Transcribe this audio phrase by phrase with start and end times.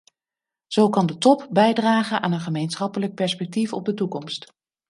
[0.67, 4.53] Zo kan de top bijdragen aan een gemeenschappelijk perspectief op de toekomst.